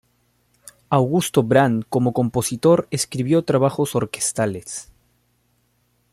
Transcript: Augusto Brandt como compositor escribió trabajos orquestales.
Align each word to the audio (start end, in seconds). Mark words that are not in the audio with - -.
Augusto 0.89 1.43
Brandt 1.43 1.85
como 1.87 2.11
compositor 2.11 2.87
escribió 2.89 3.43
trabajos 3.43 3.93
orquestales. 3.93 4.91